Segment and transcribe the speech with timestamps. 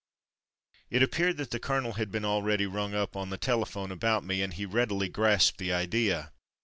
[0.89, 4.41] It appeared that the colonel had been already rung up on the telephone about me,
[4.41, 6.31] and he readily grasped the idea.